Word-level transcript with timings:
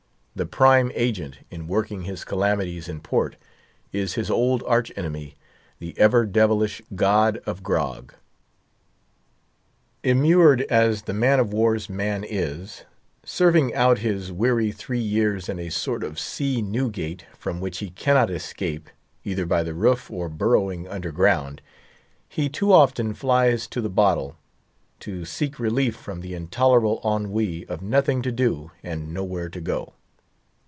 The 0.33 0.45
prime 0.45 0.93
agent 0.95 1.39
in 1.51 1.67
working 1.67 2.03
his 2.03 2.23
calamities 2.23 2.87
in 2.87 3.01
port 3.01 3.35
is 3.91 4.13
his 4.13 4.31
old 4.31 4.63
arch 4.65 4.89
enemy, 4.95 5.35
the 5.79 5.93
ever 5.99 6.25
devilish 6.25 6.81
god 6.95 7.39
of 7.45 7.61
grog. 7.63 8.13
Immured 10.03 10.61
as 10.61 11.01
the 11.01 11.13
man 11.13 11.41
of 11.41 11.51
war's 11.51 11.89
man 11.89 12.23
is, 12.23 12.85
serving 13.25 13.75
out 13.75 13.99
his 13.99 14.31
weary 14.31 14.71
three 14.71 15.01
years 15.01 15.49
in 15.49 15.59
a 15.59 15.69
sort 15.69 16.01
of 16.01 16.17
sea 16.17 16.61
Newgate, 16.61 17.25
from 17.37 17.59
which 17.59 17.79
he 17.79 17.89
cannot 17.89 18.29
escape, 18.31 18.89
either 19.25 19.45
by 19.45 19.63
the 19.63 19.73
roof 19.73 20.09
or 20.09 20.29
burrowing 20.29 20.87
underground, 20.87 21.61
he 22.29 22.47
too 22.47 22.71
often 22.71 23.13
flies 23.13 23.67
to 23.67 23.81
the 23.81 23.89
bottle 23.89 24.37
to 25.01 25.25
seek 25.25 25.59
relief 25.59 25.93
from 25.93 26.21
the 26.21 26.33
intolerable 26.33 27.01
ennui 27.03 27.65
of 27.67 27.81
nothing 27.81 28.21
to 28.21 28.31
do, 28.31 28.71
and 28.81 29.13
nowhere 29.13 29.49
to 29.49 29.59
go. 29.59 29.93